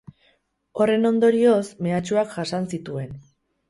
[0.79, 3.19] Horren ondorioz, mehatxuak jasan zituen.